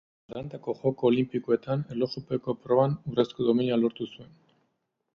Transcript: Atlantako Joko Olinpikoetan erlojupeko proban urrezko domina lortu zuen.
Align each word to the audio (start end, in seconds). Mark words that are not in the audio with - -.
Atlantako 0.29 0.73
Joko 0.79 1.07
Olinpikoetan 1.09 1.85
erlojupeko 1.97 2.57
proban 2.65 2.99
urrezko 3.13 3.49
domina 3.51 3.81
lortu 3.85 4.13
zuen. 4.13 4.39